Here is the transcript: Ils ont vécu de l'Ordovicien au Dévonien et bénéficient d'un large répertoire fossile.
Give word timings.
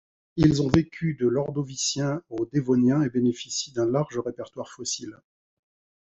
Ils 0.35 0.63
ont 0.63 0.67
vécu 0.67 1.13
de 1.13 1.27
l'Ordovicien 1.27 2.23
au 2.31 2.47
Dévonien 2.47 3.03
et 3.03 3.09
bénéficient 3.11 3.71
d'un 3.73 3.85
large 3.85 4.17
répertoire 4.17 4.71
fossile. 4.73 5.15